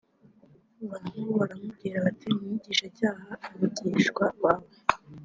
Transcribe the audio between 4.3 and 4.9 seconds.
bawe